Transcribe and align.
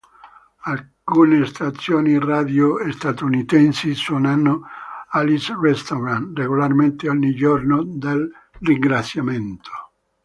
Alcune 0.73 1.45
stazioni 1.45 2.17
radio 2.17 2.79
statunitensi 2.91 3.93
suonano 3.93 4.65
"Alice's 5.09 5.55
Restaurant" 5.59 6.35
regolarmente 6.35 7.07
ogni 7.07 7.35
giorno 7.35 7.83
del 7.83 8.27
Ringraziamento. 8.61 9.69